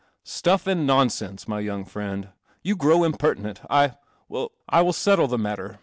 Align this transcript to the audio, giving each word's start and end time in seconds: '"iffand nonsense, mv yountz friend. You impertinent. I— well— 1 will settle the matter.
'"iffand 0.25 0.85
nonsense, 0.85 1.45
mv 1.45 1.63
yountz 1.63 1.87
friend. 1.87 2.29
You 2.63 2.75
impertinent. 3.03 3.61
I— 3.69 3.97
well— 4.29 4.51
1 4.71 4.83
will 4.85 4.93
settle 4.93 5.27
the 5.27 5.37
matter. 5.37 5.79